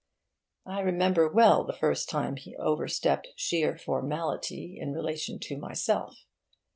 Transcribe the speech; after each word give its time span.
I 0.65 0.79
remember 0.79 1.29
well 1.31 1.63
the 1.63 1.73
first 1.75 2.09
time 2.09 2.35
he 2.37 2.55
overstepped 2.55 3.27
sheer 3.35 3.77
formality 3.77 4.79
in 4.79 4.93
relation 4.93 5.37
to 5.41 5.57
myself. 5.59 6.25